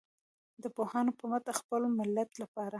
د 0.63 0.65
پوهانو 0.75 1.11
په 1.19 1.23
مټ 1.29 1.41
د 1.47 1.51
خپل 1.59 1.81
ملت 1.97 2.29
لپاره. 2.41 2.69